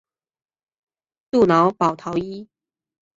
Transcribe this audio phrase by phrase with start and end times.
[1.29, 2.49] 杜瑙保陶伊。